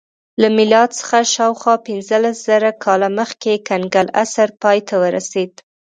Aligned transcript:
له 0.41 0.47
میلاد 0.57 0.89
څخه 0.99 1.17
شاوخوا 1.33 1.75
پنځلس 1.87 2.37
زره 2.47 2.69
کاله 2.83 3.09
مخکې 3.19 3.53
کنګل 3.67 4.07
عصر 4.21 4.49
پای 4.61 4.79
ته 4.87 4.95
ورسېد 5.03 5.51